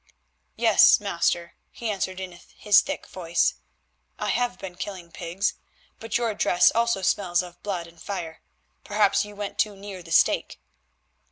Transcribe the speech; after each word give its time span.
"Yes, 0.55 0.99
master," 0.99 1.53
he 1.69 1.91
answered, 1.91 2.19
in 2.19 2.31
his 2.31 2.81
thick 2.81 3.05
voice, 3.05 3.53
"I 4.17 4.29
have 4.29 4.57
been 4.57 4.73
killing 4.73 5.11
pigs. 5.11 5.53
But 5.99 6.17
your 6.17 6.33
dress 6.33 6.71
also 6.71 7.03
smells 7.03 7.43
of 7.43 7.61
blood 7.61 7.85
and 7.85 8.01
fire; 8.01 8.41
perhaps 8.83 9.25
you 9.25 9.35
went 9.35 9.59
too 9.59 9.75
near 9.75 10.01
the 10.01 10.11
stake." 10.11 10.59